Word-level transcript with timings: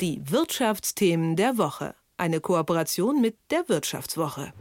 Die 0.00 0.20
Wirtschaftsthemen 0.28 1.36
der 1.36 1.56
Woche. 1.56 1.94
Eine 2.16 2.40
Kooperation 2.40 3.20
mit 3.20 3.36
der 3.52 3.68
Wirtschaftswoche. 3.68 4.52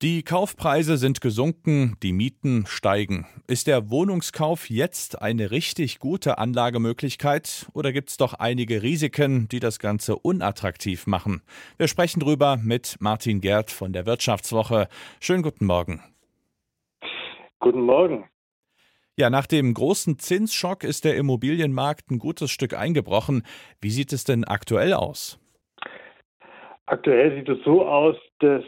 Die 0.00 0.22
Kaufpreise 0.22 0.96
sind 0.96 1.20
gesunken, 1.20 1.96
die 2.02 2.14
Mieten 2.14 2.64
steigen. 2.66 3.26
Ist 3.46 3.66
der 3.66 3.90
Wohnungskauf 3.90 4.70
jetzt 4.70 5.20
eine 5.20 5.50
richtig 5.50 5.98
gute 5.98 6.38
Anlagemöglichkeit 6.38 7.66
oder 7.74 7.92
gibt 7.92 8.08
es 8.08 8.16
doch 8.16 8.32
einige 8.32 8.82
Risiken, 8.82 9.46
die 9.48 9.60
das 9.60 9.78
Ganze 9.78 10.16
unattraktiv 10.16 11.06
machen? 11.06 11.42
Wir 11.76 11.88
sprechen 11.88 12.20
drüber 12.20 12.56
mit 12.56 12.96
Martin 12.98 13.42
Gerd 13.42 13.70
von 13.70 13.92
der 13.92 14.06
Wirtschaftswoche. 14.06 14.88
Schönen 15.20 15.42
guten 15.42 15.66
Morgen. 15.66 16.02
Guten 17.60 17.82
Morgen. 17.82 18.24
Ja, 19.18 19.30
nach 19.30 19.46
dem 19.46 19.72
großen 19.72 20.18
Zinsschock 20.18 20.84
ist 20.84 21.06
der 21.06 21.16
Immobilienmarkt 21.16 22.10
ein 22.10 22.18
gutes 22.18 22.50
Stück 22.50 22.74
eingebrochen. 22.74 23.44
Wie 23.80 23.88
sieht 23.88 24.12
es 24.12 24.24
denn 24.24 24.44
aktuell 24.44 24.92
aus? 24.92 25.40
Aktuell 26.84 27.34
sieht 27.34 27.48
es 27.48 27.64
so 27.64 27.86
aus, 27.86 28.16
dass 28.40 28.62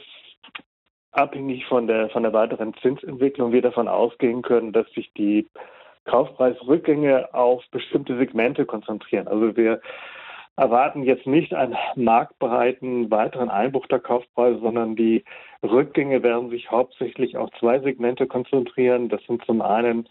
abhängig 1.12 1.66
von 1.66 1.86
der, 1.86 2.08
von 2.08 2.22
der 2.22 2.32
weiteren 2.32 2.72
Zinsentwicklung 2.80 3.52
wir 3.52 3.60
davon 3.60 3.88
ausgehen 3.88 4.40
können, 4.40 4.72
dass 4.72 4.90
sich 4.92 5.12
die 5.18 5.46
Kaufpreisrückgänge 6.06 7.34
auf 7.34 7.62
bestimmte 7.70 8.16
Segmente 8.16 8.64
konzentrieren. 8.64 9.28
Also 9.28 9.54
wir 9.54 9.82
erwarten 10.56 11.02
jetzt 11.02 11.26
nicht 11.26 11.52
einen 11.52 11.76
marktbreiten 11.94 13.10
weiteren 13.10 13.50
Einbruch 13.50 13.86
der 13.88 14.00
Kaufpreise, 14.00 14.60
sondern 14.60 14.96
die 14.96 15.24
Rückgänge 15.62 16.22
werden 16.22 16.48
sich 16.48 16.70
hauptsächlich 16.70 17.36
auf 17.36 17.50
zwei 17.60 17.80
Segmente 17.80 18.26
konzentrieren. 18.26 19.10
Das 19.10 19.22
sind 19.24 19.44
zum 19.44 19.60
einen 19.60 20.08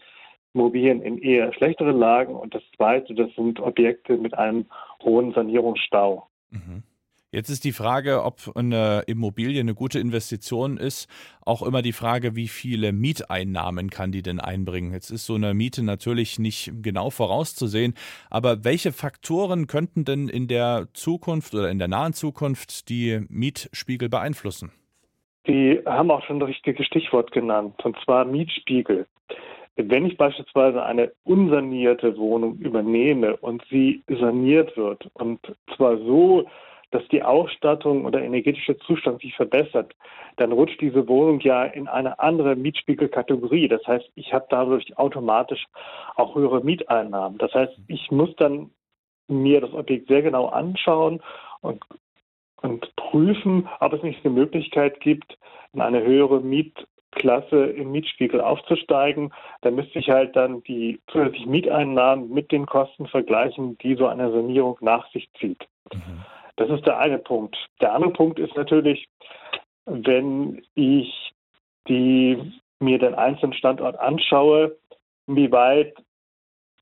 Immobilien 0.58 1.02
in 1.02 1.18
eher 1.18 1.52
schlechteren 1.52 1.98
Lagen 1.98 2.34
und 2.34 2.54
das 2.54 2.62
zweite, 2.76 3.14
das 3.14 3.32
sind 3.36 3.60
Objekte 3.60 4.16
mit 4.16 4.36
einem 4.36 4.66
hohen 5.02 5.32
Sanierungsstau. 5.32 6.26
Mhm. 6.50 6.82
Jetzt 7.30 7.50
ist 7.50 7.64
die 7.64 7.72
Frage, 7.72 8.24
ob 8.24 8.36
eine 8.56 9.02
Immobilie 9.06 9.60
eine 9.60 9.74
gute 9.74 9.98
Investition 10.00 10.78
ist, 10.78 11.08
auch 11.44 11.62
immer 11.62 11.82
die 11.82 11.92
Frage, 11.92 12.34
wie 12.34 12.48
viele 12.48 12.92
Mieteinnahmen 12.92 13.90
kann 13.90 14.12
die 14.12 14.22
denn 14.22 14.40
einbringen? 14.40 14.94
Jetzt 14.94 15.10
ist 15.10 15.26
so 15.26 15.34
eine 15.34 15.52
Miete 15.52 15.84
natürlich 15.84 16.38
nicht 16.38 16.72
genau 16.82 17.10
vorauszusehen, 17.10 17.94
aber 18.30 18.64
welche 18.64 18.92
Faktoren 18.92 19.66
könnten 19.66 20.06
denn 20.06 20.28
in 20.28 20.48
der 20.48 20.88
Zukunft 20.94 21.54
oder 21.54 21.70
in 21.70 21.78
der 21.78 21.88
nahen 21.88 22.14
Zukunft 22.14 22.88
die 22.88 23.20
Mietspiegel 23.28 24.08
beeinflussen? 24.08 24.72
Sie 25.46 25.80
haben 25.84 26.10
auch 26.10 26.24
schon 26.24 26.40
das 26.40 26.48
richtige 26.48 26.82
Stichwort 26.82 27.30
genannt, 27.32 27.74
und 27.84 27.96
zwar 28.04 28.24
Mietspiegel. 28.24 29.06
Wenn 29.80 30.06
ich 30.06 30.16
beispielsweise 30.16 30.82
eine 30.82 31.12
unsanierte 31.22 32.16
Wohnung 32.18 32.56
übernehme 32.58 33.36
und 33.36 33.64
sie 33.70 34.02
saniert 34.08 34.76
wird, 34.76 35.08
und 35.14 35.38
zwar 35.76 35.98
so, 35.98 36.48
dass 36.90 37.06
die 37.08 37.22
Ausstattung 37.22 38.04
oder 38.04 38.20
energetische 38.20 38.76
Zustand 38.78 39.20
sich 39.20 39.36
verbessert, 39.36 39.94
dann 40.36 40.50
rutscht 40.50 40.80
diese 40.80 41.06
Wohnung 41.06 41.38
ja 41.40 41.64
in 41.64 41.86
eine 41.86 42.18
andere 42.18 42.56
Mietspiegelkategorie. 42.56 43.68
Das 43.68 43.86
heißt, 43.86 44.10
ich 44.16 44.32
habe 44.32 44.46
dadurch 44.50 44.98
automatisch 44.98 45.64
auch 46.16 46.34
höhere 46.34 46.64
Mieteinnahmen. 46.64 47.38
Das 47.38 47.54
heißt, 47.54 47.78
ich 47.86 48.10
muss 48.10 48.34
dann 48.36 48.70
mir 49.28 49.60
das 49.60 49.72
Objekt 49.74 50.08
sehr 50.08 50.22
genau 50.22 50.46
anschauen 50.46 51.22
und, 51.60 51.84
und 52.62 52.96
prüfen, 52.96 53.68
ob 53.78 53.92
es 53.92 54.02
nicht 54.02 54.24
eine 54.24 54.34
Möglichkeit 54.34 54.98
gibt, 55.00 55.38
in 55.72 55.82
eine 55.82 56.02
höhere 56.02 56.40
Mietklasse 57.18 57.66
im 57.66 57.90
Mietspiegel 57.90 58.40
aufzusteigen. 58.40 59.32
Da 59.62 59.70
müsste 59.70 59.98
ich 59.98 60.08
halt 60.08 60.36
dann 60.36 60.62
die 60.64 61.00
zusätzlichen 61.08 61.50
Mieteinnahmen 61.50 62.30
mit 62.30 62.52
den 62.52 62.66
Kosten 62.66 63.06
vergleichen, 63.06 63.76
die 63.78 63.94
so 63.96 64.06
eine 64.06 64.30
Sanierung 64.30 64.78
nach 64.80 65.10
sich 65.10 65.28
zieht. 65.38 65.66
Mhm. 65.92 66.24
Das 66.56 66.70
ist 66.70 66.86
der 66.86 66.98
eine 66.98 67.18
Punkt. 67.18 67.56
Der 67.80 67.94
andere 67.94 68.12
Punkt 68.12 68.38
ist 68.38 68.54
natürlich, 68.56 69.08
wenn 69.86 70.62
ich 70.74 71.32
die, 71.88 72.52
mir 72.80 72.98
den 72.98 73.14
einzelnen 73.14 73.52
Standort 73.52 73.98
anschaue, 73.98 74.76
inwieweit 75.26 75.94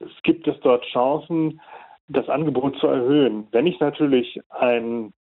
es 0.00 0.22
gibt 0.22 0.46
es 0.46 0.58
dort 0.60 0.84
Chancen, 0.86 1.60
das 2.08 2.28
Angebot 2.28 2.78
zu 2.78 2.86
erhöhen. 2.86 3.48
Wenn 3.50 3.66
ich 3.66 3.80
natürlich 3.80 4.40
einen 4.50 5.12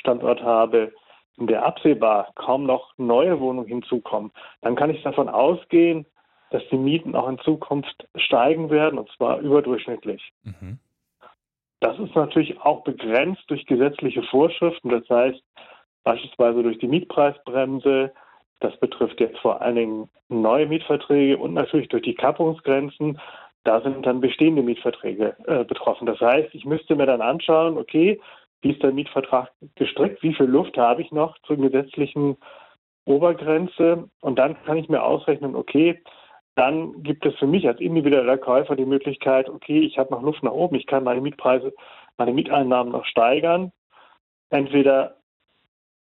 Standort 0.00 0.42
habe, 0.42 0.92
in 1.36 1.46
der 1.46 1.64
absehbar 1.64 2.32
kaum 2.34 2.64
noch 2.64 2.92
neue 2.98 3.40
Wohnungen 3.40 3.68
hinzukommen, 3.68 4.30
dann 4.62 4.76
kann 4.76 4.90
ich 4.90 5.02
davon 5.02 5.28
ausgehen, 5.28 6.06
dass 6.50 6.62
die 6.70 6.76
Mieten 6.76 7.14
auch 7.14 7.28
in 7.28 7.38
Zukunft 7.38 8.08
steigen 8.16 8.70
werden, 8.70 8.98
und 8.98 9.08
zwar 9.16 9.40
überdurchschnittlich. 9.40 10.32
Mhm. 10.42 10.78
Das 11.80 11.98
ist 11.98 12.14
natürlich 12.14 12.60
auch 12.60 12.84
begrenzt 12.84 13.42
durch 13.48 13.64
gesetzliche 13.66 14.22
Vorschriften. 14.24 14.90
Das 14.90 15.08
heißt, 15.08 15.42
beispielsweise 16.04 16.62
durch 16.62 16.78
die 16.78 16.88
Mietpreisbremse. 16.88 18.12
Das 18.60 18.78
betrifft 18.78 19.20
jetzt 19.20 19.38
vor 19.38 19.62
allen 19.62 19.76
Dingen 19.76 20.10
neue 20.28 20.66
Mietverträge 20.66 21.38
und 21.38 21.54
natürlich 21.54 21.88
durch 21.88 22.02
die 22.02 22.14
Kappungsgrenzen. 22.14 23.18
Da 23.64 23.80
sind 23.80 24.04
dann 24.04 24.20
bestehende 24.20 24.62
Mietverträge 24.62 25.36
äh, 25.46 25.64
betroffen. 25.64 26.06
Das 26.06 26.20
heißt, 26.20 26.54
ich 26.54 26.66
müsste 26.66 26.96
mir 26.96 27.06
dann 27.06 27.22
anschauen, 27.22 27.78
okay, 27.78 28.20
wie 28.62 28.72
ist 28.72 28.82
der 28.82 28.92
Mietvertrag 28.92 29.50
gestrickt? 29.74 30.22
Wie 30.22 30.34
viel 30.34 30.46
Luft 30.46 30.76
habe 30.76 31.02
ich 31.02 31.10
noch 31.12 31.38
zur 31.42 31.56
gesetzlichen 31.56 32.36
Obergrenze? 33.04 34.08
Und 34.20 34.38
dann 34.38 34.62
kann 34.64 34.76
ich 34.76 34.88
mir 34.88 35.02
ausrechnen, 35.02 35.54
okay, 35.54 36.02
dann 36.56 37.02
gibt 37.02 37.24
es 37.24 37.34
für 37.38 37.46
mich 37.46 37.66
als 37.66 37.80
individueller 37.80 38.36
Käufer 38.36 38.76
die 38.76 38.84
Möglichkeit, 38.84 39.48
okay, 39.48 39.80
ich 39.80 39.98
habe 39.98 40.12
noch 40.12 40.22
Luft 40.22 40.42
nach 40.42 40.52
oben, 40.52 40.76
ich 40.76 40.86
kann 40.86 41.04
meine 41.04 41.20
Mietpreise, 41.20 41.72
meine 42.18 42.32
Mieteinnahmen 42.32 42.92
noch 42.92 43.06
steigern. 43.06 43.72
Entweder 44.50 45.16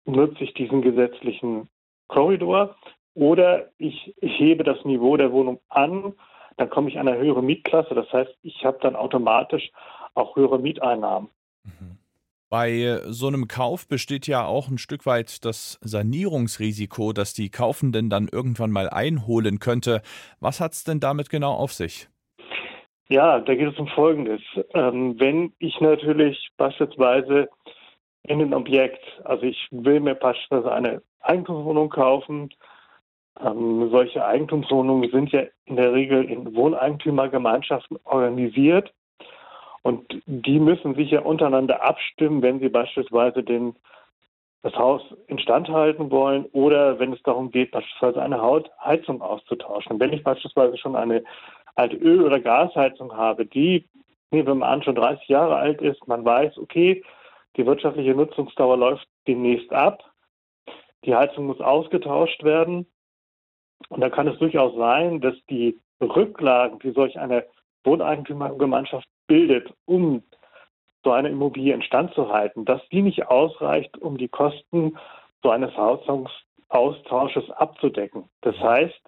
nutze 0.05 0.43
ich 0.43 0.53
diesen 0.53 0.81
gesetzlichen 0.81 1.67
Korridor 2.07 2.75
oder 3.15 3.69
ich, 3.77 4.13
hebe 4.21 4.63
das 4.63 4.83
Niveau 4.85 5.17
der 5.17 5.31
Wohnung 5.31 5.59
an, 5.69 6.13
dann 6.57 6.69
komme 6.69 6.89
ich 6.89 6.99
an 6.99 7.07
eine 7.07 7.17
höhere 7.17 7.41
Mietklasse. 7.41 7.95
Das 7.95 8.11
heißt, 8.11 8.37
ich 8.43 8.63
habe 8.65 8.77
dann 8.81 8.95
automatisch 8.95 9.71
auch 10.13 10.35
höhere 10.35 10.59
Mieteinnahmen. 10.59 11.29
Mhm. 11.63 11.97
Bei 12.57 13.01
so 13.07 13.27
einem 13.27 13.49
Kauf 13.49 13.85
besteht 13.85 14.27
ja 14.27 14.45
auch 14.45 14.69
ein 14.69 14.77
Stück 14.77 15.05
weit 15.05 15.43
das 15.43 15.77
Sanierungsrisiko, 15.81 17.11
das 17.11 17.33
die 17.33 17.49
Kaufenden 17.49 18.09
dann 18.09 18.29
irgendwann 18.31 18.71
mal 18.71 18.89
einholen 18.89 19.59
könnte. 19.59 20.01
Was 20.39 20.61
hat 20.61 20.71
es 20.71 20.85
denn 20.85 21.01
damit 21.01 21.29
genau 21.29 21.51
auf 21.51 21.73
sich? 21.73 22.07
Ja, 23.09 23.41
da 23.41 23.55
geht 23.55 23.73
es 23.73 23.77
um 23.77 23.89
Folgendes. 23.89 24.39
Ähm, 24.73 25.19
wenn 25.19 25.51
ich 25.59 25.81
natürlich 25.81 26.49
beispielsweise 26.55 27.49
in 28.23 28.41
ein 28.41 28.53
Objekt, 28.53 29.03
also 29.25 29.43
ich 29.43 29.67
will 29.71 29.99
mir 29.99 30.15
beispielsweise 30.15 30.71
eine 30.71 31.01
Eigentumswohnung 31.19 31.89
kaufen, 31.89 32.51
ähm, 33.37 33.89
solche 33.91 34.25
Eigentumswohnungen 34.25 35.11
sind 35.11 35.33
ja 35.33 35.41
in 35.65 35.75
der 35.75 35.91
Regel 35.91 36.23
in 36.23 36.55
Wohneigentümergemeinschaften 36.55 37.97
organisiert. 38.05 38.93
Und 39.85 40.23
die 40.25 40.59
müssen 40.59 40.95
sich 40.95 41.11
ja 41.11 41.21
untereinander 41.21 41.83
abstimmen, 41.83 42.41
wenn 42.41 42.59
sie 42.59 42.69
beispielsweise 42.69 43.43
den, 43.43 43.75
das 44.63 44.73
Haus 44.73 45.03
instand 45.27 45.69
halten 45.69 46.09
wollen 46.09 46.45
oder 46.53 46.97
wenn 46.97 47.13
es 47.13 47.21
darum 47.21 47.51
geht, 47.51 47.69
beispielsweise 47.69 48.19
eine 48.19 48.41
Heizung 48.83 49.21
auszutauschen. 49.21 49.99
Wenn 49.99 50.11
ich 50.11 50.23
beispielsweise 50.23 50.75
schon 50.79 50.95
eine 50.95 51.23
alte 51.75 51.97
Öl- 51.97 52.23
oder 52.23 52.39
Gasheizung 52.39 53.15
habe, 53.15 53.45
die, 53.45 53.87
nehmen 54.31 54.47
wir 54.47 54.55
mal 54.55 54.69
an, 54.73 54.81
schon 54.81 54.95
30 54.95 55.27
Jahre 55.27 55.57
alt 55.57 55.79
ist, 55.83 56.07
man 56.07 56.25
weiß, 56.25 56.57
okay, 56.57 57.03
die 57.55 57.67
wirtschaftliche 57.67 58.15
Nutzungsdauer 58.15 58.77
läuft 58.77 59.07
demnächst 59.27 59.71
ab, 59.71 60.03
die 61.03 61.13
Heizung 61.13 61.45
muss 61.45 61.61
ausgetauscht 61.61 62.43
werden. 62.43 62.87
Und 63.89 64.01
da 64.01 64.09
kann 64.09 64.27
es 64.27 64.39
durchaus 64.39 64.75
sein, 64.75 65.21
dass 65.21 65.35
die 65.47 65.79
Rücklagen, 66.01 66.79
die 66.79 66.89
solch 66.89 67.19
eine 67.19 67.45
Wohneigentümergemeinschaft 67.85 69.07
bildet, 69.27 69.73
um 69.85 70.23
so 71.03 71.11
eine 71.11 71.29
Immobilie 71.29 71.73
instand 71.73 72.13
zu 72.13 72.31
halten, 72.31 72.65
dass 72.65 72.81
die 72.89 73.01
nicht 73.01 73.27
ausreicht, 73.27 73.97
um 73.99 74.17
die 74.17 74.27
Kosten 74.27 74.97
so 75.43 75.51
eines 75.51 75.75
Hausaustausches 75.77 77.49
abzudecken. 77.51 78.29
Das 78.41 78.57
heißt, 78.57 79.01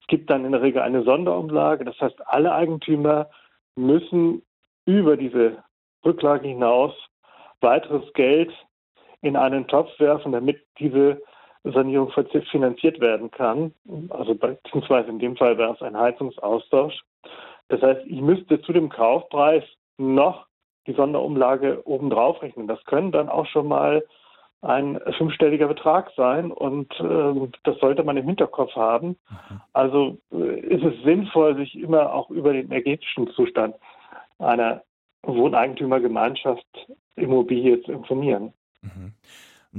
es 0.00 0.06
gibt 0.06 0.30
dann 0.30 0.44
in 0.44 0.52
der 0.52 0.62
Regel 0.62 0.82
eine 0.82 1.02
Sonderumlage. 1.02 1.84
Das 1.84 1.98
heißt, 2.00 2.26
alle 2.26 2.52
Eigentümer 2.52 3.28
müssen 3.74 4.42
über 4.84 5.16
diese 5.16 5.64
Rücklage 6.04 6.48
hinaus 6.48 6.92
weiteres 7.60 8.12
Geld 8.12 8.52
in 9.22 9.36
einen 9.36 9.66
Topf 9.66 9.98
werfen, 9.98 10.32
damit 10.32 10.62
diese 10.78 11.22
Sanierung 11.64 12.12
finanziert 12.50 13.00
werden 13.00 13.30
kann. 13.30 13.72
Also 14.10 14.34
beziehungsweise 14.34 15.08
in 15.08 15.18
dem 15.18 15.36
Fall 15.36 15.56
wäre 15.56 15.72
es 15.72 15.82
ein 15.82 15.96
Heizungsaustausch. 15.96 17.00
Das 17.74 17.82
heißt, 17.82 18.06
ich 18.06 18.20
müsste 18.20 18.62
zu 18.62 18.72
dem 18.72 18.88
Kaufpreis 18.88 19.64
noch 19.98 20.46
die 20.86 20.92
Sonderumlage 20.92 21.82
obendrauf 21.86 22.40
rechnen. 22.40 22.68
Das 22.68 22.84
können 22.84 23.10
dann 23.10 23.28
auch 23.28 23.46
schon 23.46 23.66
mal 23.66 24.04
ein 24.62 25.00
fünfstelliger 25.18 25.66
Betrag 25.66 26.12
sein 26.16 26.52
und 26.52 26.92
äh, 27.00 27.48
das 27.64 27.78
sollte 27.80 28.04
man 28.04 28.16
im 28.16 28.26
Hinterkopf 28.26 28.76
haben. 28.76 29.08
Mhm. 29.08 29.60
Also 29.72 30.18
äh, 30.32 30.60
ist 30.60 30.84
es 30.84 31.02
sinnvoll, 31.02 31.56
sich 31.56 31.76
immer 31.76 32.12
auch 32.12 32.30
über 32.30 32.52
den 32.52 32.66
energetischen 32.66 33.28
Zustand 33.32 33.74
einer 34.38 34.82
Wohneigentümergemeinschaft 35.22 36.66
Immobilie 37.16 37.82
zu 37.82 37.90
informieren. 37.90 38.52
Mhm. 38.82 39.14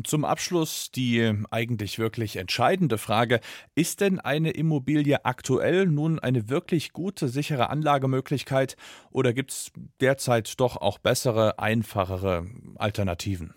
Zum 0.03 0.25
Abschluss 0.25 0.91
die 0.91 1.33
eigentlich 1.51 1.99
wirklich 1.99 2.35
entscheidende 2.35 2.97
Frage. 2.97 3.39
Ist 3.75 4.01
denn 4.01 4.19
eine 4.19 4.51
Immobilie 4.51 5.25
aktuell 5.25 5.85
nun 5.85 6.19
eine 6.19 6.49
wirklich 6.49 6.93
gute, 6.93 7.27
sichere 7.27 7.69
Anlagemöglichkeit 7.69 8.75
oder 9.11 9.33
gibt 9.33 9.51
es 9.51 9.71
derzeit 10.01 10.59
doch 10.59 10.77
auch 10.77 10.97
bessere, 10.99 11.59
einfachere 11.59 12.45
Alternativen? 12.77 13.53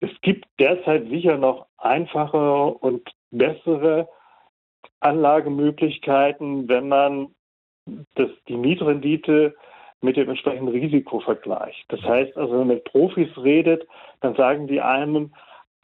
Es 0.00 0.10
gibt 0.20 0.46
derzeit 0.58 1.08
sicher 1.08 1.38
noch 1.38 1.66
einfachere 1.78 2.66
und 2.66 3.08
bessere 3.30 4.08
Anlagemöglichkeiten, 5.00 6.68
wenn 6.68 6.88
man 6.88 7.34
das, 8.14 8.30
die 8.48 8.56
Mietrendite 8.56 9.54
mit 10.02 10.16
dem 10.16 10.28
entsprechenden 10.28 10.68
Risiko 10.68 11.20
vergleicht. 11.20 11.84
Das 11.88 12.02
heißt 12.02 12.36
also, 12.36 12.52
wenn 12.52 12.58
man 12.58 12.68
mit 12.68 12.84
Profis 12.84 13.28
redet, 13.36 13.86
dann 14.20 14.34
sagen 14.34 14.66
die 14.66 14.80
einem, 14.80 15.32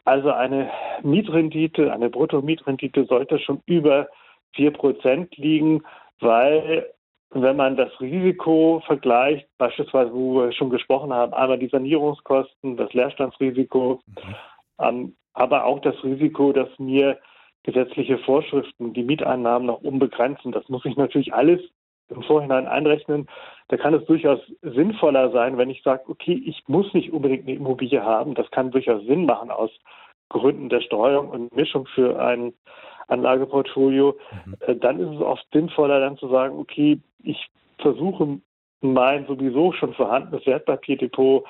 also 0.05 0.33
eine 0.33 0.71
Mietrendite, 1.03 1.93
eine 1.93 2.11
Bruttomietrendite 2.11 3.05
sollte 3.05 3.39
schon 3.39 3.63
über 3.67 4.09
4% 4.57 5.29
liegen, 5.37 5.83
weil 6.21 6.91
wenn 7.31 7.57
man 7.57 7.77
das 7.77 7.91
Risiko 8.01 8.83
vergleicht, 8.87 9.47
beispielsweise, 9.59 10.13
wo 10.13 10.41
wir 10.41 10.53
schon 10.53 10.71
gesprochen 10.71 11.13
haben, 11.13 11.35
einmal 11.35 11.59
die 11.59 11.69
Sanierungskosten, 11.69 12.77
das 12.77 12.93
Leerstandsrisiko, 12.95 14.01
mhm. 14.07 14.35
ähm, 14.81 15.17
aber 15.35 15.65
auch 15.65 15.81
das 15.81 16.03
Risiko, 16.03 16.53
dass 16.53 16.69
mir 16.79 17.19
gesetzliche 17.63 18.19
Vorschriften 18.19 18.95
die 18.95 19.03
Mieteinnahmen 19.03 19.67
noch 19.67 19.83
unbegrenzen. 19.83 20.53
Das 20.53 20.69
muss 20.69 20.85
ich 20.87 20.97
natürlich 20.97 21.35
alles 21.35 21.61
im 22.11 22.23
Vorhinein 22.23 22.67
einrechnen. 22.67 23.29
Da 23.69 23.77
kann 23.77 23.95
es 23.95 24.05
durchaus 24.07 24.41
sinnvoller 24.63 25.31
sein, 25.31 25.59
wenn 25.59 25.71
ich 25.71 25.83
sage, 25.83 26.05
okay, 26.09 26.43
ich 26.45 26.63
muss 26.67 26.93
nicht 26.95 27.13
unbedingt 27.13 27.47
eine 27.47 27.57
Immobilie 27.57 28.03
haben. 28.03 28.35
Das 28.35 28.51
kann 28.51 28.71
durchaus 28.71 29.05
Sinn 29.05 29.27
machen 29.27 29.51
aus 29.51 29.71
Gründen 30.31 30.69
der 30.69 30.81
Streuung 30.81 31.29
und 31.31 31.55
Mischung 31.55 31.87
für 31.87 32.21
ein 32.21 32.55
Anlageportfolio. 33.09 34.17
Mhm. 34.47 34.57
Äh, 34.61 34.77
dann 34.77 35.01
ist 35.01 35.17
es 35.17 35.21
oft 35.21 35.47
sinnvoller, 35.53 36.01
dann 36.01 36.19
zu 36.19 36.29
sagen, 36.29 36.59
okay, 36.59 37.01
ich 37.23 37.49
versuche 37.79 38.41
mein 38.81 39.27
sowieso 39.27 39.73
schon 39.73 39.95
vorhandenes 39.95 40.47
Wertpapierdepot 40.47 41.45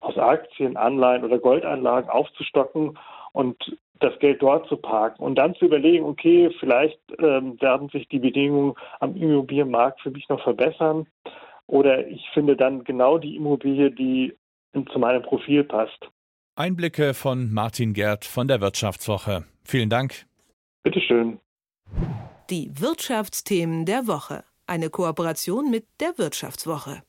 aus 0.00 0.18
Aktien, 0.18 0.76
Anleihen 0.76 1.24
oder 1.24 1.38
Goldanlagen 1.38 2.10
aufzustocken 2.10 2.98
und 3.32 3.78
das 4.00 4.18
Geld 4.18 4.42
dort 4.42 4.68
zu 4.68 4.76
parken 4.76 5.22
und 5.22 5.36
dann 5.36 5.54
zu 5.54 5.66
überlegen, 5.66 6.04
okay, 6.04 6.50
vielleicht 6.60 7.00
ähm, 7.18 7.60
werden 7.60 7.88
sich 7.88 8.08
die 8.08 8.18
Bedingungen 8.18 8.74
am 9.00 9.16
Immobilienmarkt 9.16 10.00
für 10.00 10.10
mich 10.10 10.28
noch 10.28 10.42
verbessern 10.42 11.06
oder 11.66 12.06
ich 12.06 12.26
finde 12.32 12.56
dann 12.56 12.84
genau 12.84 13.18
die 13.18 13.36
Immobilie, 13.36 13.90
die 13.90 14.34
zu 14.92 14.98
meinem 14.98 15.22
Profil 15.22 15.64
passt. 15.64 16.08
Einblicke 16.56 17.14
von 17.14 17.52
Martin 17.52 17.92
Gerd 17.92 18.24
von 18.24 18.48
der 18.48 18.60
Wirtschaftswoche. 18.60 19.44
Vielen 19.64 19.90
Dank. 19.90 20.26
Bitteschön. 20.82 21.38
Die 22.50 22.70
Wirtschaftsthemen 22.74 23.84
der 23.84 24.06
Woche. 24.06 24.44
Eine 24.66 24.90
Kooperation 24.90 25.70
mit 25.70 25.86
der 26.00 26.18
Wirtschaftswoche. 26.18 27.02